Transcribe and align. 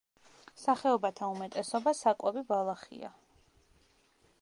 სახეობათა 0.61 1.29
უმეტესობა 1.35 1.95
საკვები 2.01 2.43
ბალახია. 2.51 3.15